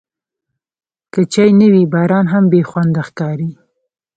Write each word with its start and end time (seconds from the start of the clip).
که 1.13 1.21
چای 1.31 1.51
نه 1.59 1.67
وي، 1.73 1.83
باران 1.93 2.25
هم 2.33 2.43
بېخونده 2.51 3.01
ښکاري. 3.07 3.49